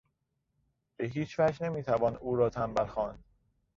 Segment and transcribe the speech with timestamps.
[0.97, 3.23] به هیچوجه نمیتوان او را تنبل خواند.